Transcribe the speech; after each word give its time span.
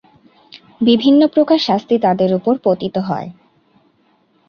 বিভিন্ন 0.81 1.21
প্রকার 1.27 1.59
শাস্তি 1.59 1.95
তাদের 1.99 2.29
উপর 2.33 2.53
পতিত 2.63 2.95
হয়। 2.99 3.29